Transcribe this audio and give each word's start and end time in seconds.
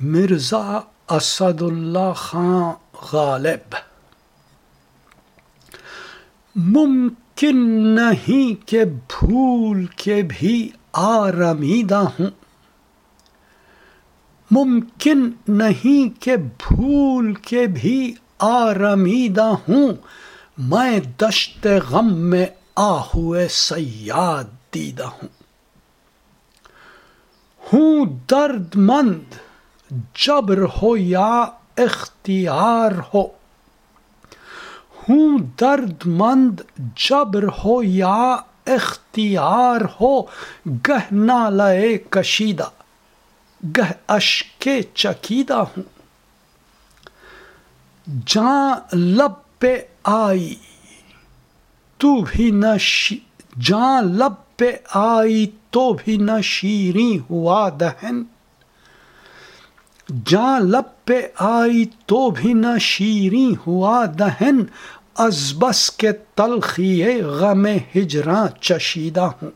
مرزا 0.00 0.80
اسد 1.10 1.62
اللہ 1.62 2.12
خان 2.16 2.72
غالب 3.12 3.74
ممکن 6.56 7.70
نہیں 7.94 8.68
کہ 8.68 8.84
بھول 8.84 9.86
کے 9.86 10.22
بھی 10.22 10.70
آرمیدہ 10.92 11.94
ہوں۔ 11.94 12.26
ممکن 14.50 15.30
نہیں 15.48 16.22
کہ 16.22 16.36
بھول 16.36 17.34
کے 17.34 17.66
بھی 17.66 18.14
آرمیدہ 18.38 19.50
ہوں۔ 19.68 19.88
میں 20.58 21.00
دشت 21.00 21.66
غم 21.88 22.14
میں 22.14 22.46
آ 22.76 23.00
ہوئے 23.00 23.48
سیاد 23.48 24.74
دیدہ 24.74 25.06
ہوں۔ 25.06 25.28
ہوں 27.72 28.18
درد 28.30 28.76
مند 28.76 29.47
جبر 29.90 30.58
ہو 30.62 30.96
یا 30.96 31.44
اختیار 31.76 32.92
ہو۔ 33.14 33.22
ہوں 35.08 35.38
درد 35.60 36.06
مند 36.06 36.60
جبر 36.96 37.44
ہو 37.44 37.82
یا 37.82 38.36
اختیار 38.66 39.80
ہو، 40.00 40.22
گہ 40.88 41.12
نالے 41.12 41.98
کشیدہ، 41.98 42.68
گہ 43.78 43.92
اشک 44.08 44.68
چکیدہ 44.94 45.54
ہوں۔ 45.54 45.82
جاں 48.26 48.96
لب 48.96 49.32
پہ 49.58 49.80
آئی، 50.04 50.54
تو 51.98 52.20
بھی 52.20 52.50
نہ 52.50 52.76
جاں 53.60 54.02
لب 54.02 54.32
پہ 54.56 54.72
آئی، 54.94 55.46
تو 55.70 55.92
بھی 55.92 56.16
نہ 56.16 56.40
شیریں 56.42 57.18
ہوا 57.30 57.68
دہن۔ 57.68 58.22
جاں 60.26 60.60
لب 60.60 61.04
پہ 61.04 61.20
آئی 61.38 61.84
تو 62.06 62.30
بھی 62.30 62.52
نہ 62.52 62.78
شیریں 62.80 63.54
ہوا 63.66 64.04
دہن، 64.18 64.56
از 65.14 65.52
بس 65.58 65.90
کے 65.90 66.12
تلخی 66.12 67.22
غم 67.22 67.66
ہجراں 67.66 68.46
چشیدہ 68.60 69.20
ہوں۔ 69.20 69.50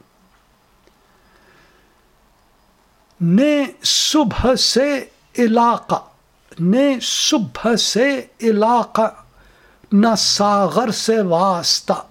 نے 3.20 3.64
صبح 3.82 4.54
سے 4.54 5.04
علاقہ، 5.38 5.94
نے 6.60 6.98
صبح 7.02 7.76
سے 7.76 8.22
علاقہ، 8.40 9.14
نہ 9.92 10.14
ساغر 10.18 10.90
سے 10.90 11.20
واسطہ۔ 11.20 12.02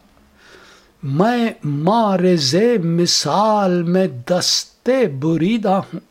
میں 1.04 1.50
مارز 1.64 2.56
مثال 2.84 3.84
میں 3.84 4.08
دستے 4.08 5.08
بریدہ 5.08 5.70
ہوں۔ 5.70 6.11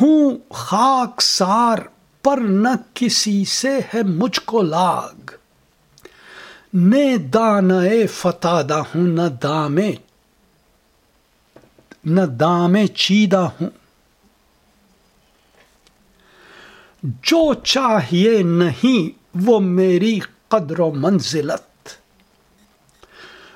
ہوں 0.00 0.38
خاک 0.50 1.22
سار 1.22 1.78
پر 2.22 2.36
نہ 2.36 2.68
کسی 2.94 3.44
سے 3.44 3.78
ہے 3.94 4.02
مجھ 4.02 4.40
کو 4.44 4.62
لاگ۔ 4.62 5.30
نے 6.74 7.16
دانے 7.16 8.06
فتادہ 8.06 8.74
ہوں، 8.74 9.02
نہ 9.02 9.28
دامے 9.42 9.92
نہ 12.04 12.20
دامے 12.20 12.86
چیدہ 12.86 13.48
ہوں۔ 13.60 13.70
جو 17.02 17.54
چاہیے 17.54 18.42
نہیں 18.42 19.18
وہ 19.34 19.60
میری 19.60 20.20
قدر 20.48 20.80
و 20.80 20.92
منزلت۔ 20.92 21.88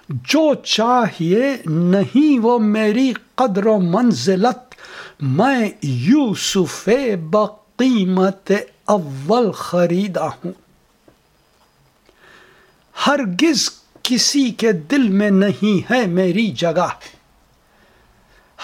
جو 0.09 0.55
چاہیے 0.55 1.43
نہیں 1.67 2.39
وہ 2.39 2.59
میری 2.59 3.13
قدر 3.35 3.67
و 3.67 3.79
منزلت۔ 3.81 4.66
میں 5.21 5.71
یوسف 5.83 6.89
بقیمت 7.31 8.53
اول 8.85 9.51
خریدا 9.51 10.27
ہوں۔ 10.27 10.53
ہرگز 13.07 13.71
کسی 14.03 14.51
کے 14.51 14.73
دل 14.73 15.09
میں 15.09 15.31
نہیں 15.31 15.93
ہے 15.93 16.07
میری 16.07 16.51
جگہ۔ 16.51 16.89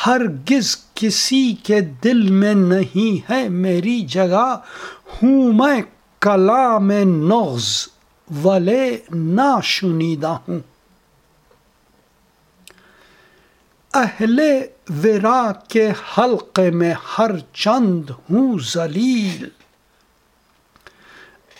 ہرگز 0.06 0.76
کسی 0.94 1.54
کے 1.62 1.80
دل 1.80 2.30
میں 2.30 2.54
نہیں 2.54 3.32
ہے 3.32 3.48
میری 3.48 4.00
جگہ۔ 4.00 4.56
ہوں 5.22 5.52
میں 5.52 5.82
کلام 6.20 6.90
نغز 7.04 7.88
ولے 8.42 8.96
ناشنیدہ 9.14 10.36
ہوں۔ 10.48 10.58
اہل 13.94 14.40
ورا 15.04 15.52
کے 15.68 15.90
حلقے 15.90 16.70
میں 16.70 16.94
ہر 17.18 17.30
چند 17.54 18.10
ہوں 18.10 18.58
ذلیل۔ 18.72 19.48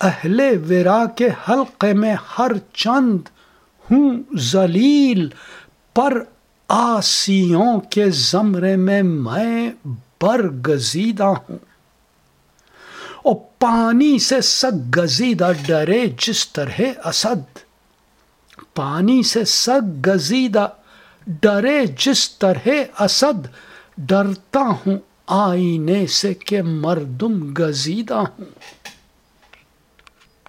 اہل 0.00 0.41
ورا 0.70 1.04
کے 1.04 1.28
حلقے 1.48 1.93
میں 1.93 2.16
ہر 2.38 2.50
چند 2.75 3.19
ہوں 3.91 4.22
ذلیل۔ 4.38 5.28
پر 5.94 6.22
آسیوں 6.69 7.81
کے 7.81 8.10
زمرے 8.10 8.76
میں 8.76 9.03
میں 9.03 9.70
برگزیدہ 10.20 11.25
ہوں۔ 11.25 11.59
اور 13.22 13.34
پانی 13.59 14.19
سے 14.19 14.41
سگ 14.41 14.99
گزیدہ 14.99 15.53
ڈرے 15.66 16.06
جس 16.06 16.53
طرح 16.53 16.81
اسد۔ 17.04 17.59
پانی 18.75 19.22
سے 19.22 19.44
سگ 19.44 20.09
گزیدہ 20.09 20.69
ڈرے 21.27 21.87
جس 21.99 22.38
طرح 22.38 22.69
اسد 22.99 23.47
ڈرتا 23.99 24.60
ہوں 24.60 24.99
آئینے 25.27 26.06
سے 26.06 26.34
کہ 26.34 26.62
مردم 26.62 27.55
گزیدہ 27.59 28.15
ہوں۔ 28.15 28.44